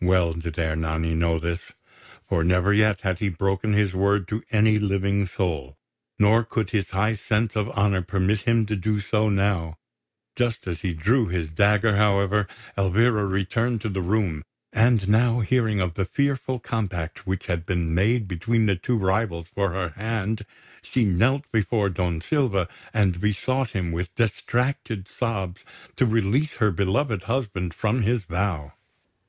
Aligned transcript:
Well 0.00 0.32
did 0.34 0.58
Ernani 0.58 1.14
know 1.14 1.38
this; 1.38 1.70
for 2.28 2.42
never 2.42 2.74
yet 2.74 3.02
had 3.02 3.20
he 3.20 3.28
broken 3.28 3.74
his 3.74 3.94
word 3.94 4.26
to 4.26 4.42
any 4.50 4.76
living 4.76 5.24
soul, 5.28 5.78
nor 6.18 6.42
could 6.42 6.70
his 6.70 6.90
high 6.90 7.14
sense 7.14 7.54
of 7.54 7.70
honour 7.70 8.02
permit 8.02 8.40
him 8.40 8.66
to 8.66 8.74
do 8.74 8.98
so 8.98 9.28
now. 9.28 9.78
Just 10.34 10.66
as 10.66 10.80
he 10.80 10.94
drew 10.94 11.28
his 11.28 11.48
dagger, 11.50 11.94
however, 11.94 12.48
Elvira 12.76 13.24
returned 13.24 13.80
to 13.82 13.88
the 13.88 14.02
room; 14.02 14.42
and 14.72 15.08
now 15.08 15.38
hearing 15.42 15.78
of 15.78 15.94
the 15.94 16.04
fearful 16.04 16.58
compact 16.58 17.24
which 17.24 17.46
had 17.46 17.64
been 17.64 17.94
made 17.94 18.26
between 18.26 18.66
the 18.66 18.74
two 18.74 18.98
rivals 18.98 19.46
for 19.46 19.70
her 19.74 19.90
hand, 19.90 20.44
she 20.82 21.04
knelt 21.04 21.44
before 21.52 21.88
Don 21.88 22.20
Silva 22.20 22.66
and 22.92 23.20
besought 23.20 23.70
him, 23.70 23.92
with 23.92 24.12
distracted 24.16 25.06
sobs, 25.06 25.60
to 25.94 26.04
release 26.04 26.56
her 26.56 26.72
beloved 26.72 27.22
husband 27.22 27.72
from 27.72 28.02
his 28.02 28.24
vow. 28.24 28.72